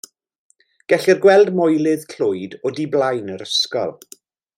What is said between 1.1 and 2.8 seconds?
gweld Moelydd Clwyd o